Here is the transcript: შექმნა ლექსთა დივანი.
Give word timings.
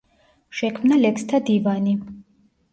შექმნა 0.59 0.97
ლექსთა 1.05 1.43
დივანი. 1.53 1.97